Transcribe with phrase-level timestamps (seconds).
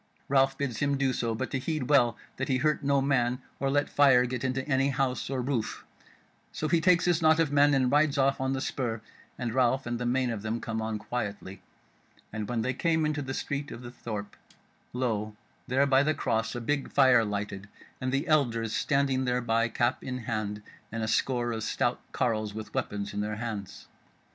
[0.27, 3.69] Ralph bids him so do, but to heed well that he hurt no man, or
[3.69, 5.85] let fire get into any house or roof;
[6.51, 8.99] so he takes his knot of men and rides off on the spur,
[9.37, 11.61] and Ralph and the main of them come on quietly;
[12.33, 14.35] and when they came into the street of the thorp,
[14.91, 15.35] lo
[15.67, 17.69] there by the cross a big fire lighted,
[18.01, 22.73] and the elders standing thereby cap in hand, and a score of stout carles with
[22.73, 23.85] weapons in their hands.